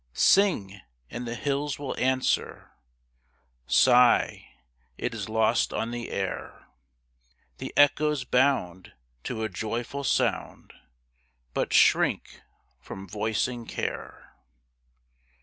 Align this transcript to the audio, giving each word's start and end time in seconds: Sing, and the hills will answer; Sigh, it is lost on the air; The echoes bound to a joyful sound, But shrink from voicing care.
Sing, 0.13 0.81
and 1.11 1.27
the 1.27 1.35
hills 1.35 1.77
will 1.77 1.95
answer; 1.99 2.71
Sigh, 3.67 4.47
it 4.97 5.13
is 5.13 5.29
lost 5.29 5.71
on 5.73 5.91
the 5.91 6.09
air; 6.09 6.65
The 7.59 7.71
echoes 7.77 8.23
bound 8.23 8.93
to 9.25 9.43
a 9.43 9.47
joyful 9.47 10.03
sound, 10.03 10.73
But 11.53 11.71
shrink 11.71 12.41
from 12.79 13.07
voicing 13.07 13.67
care. 13.67 14.33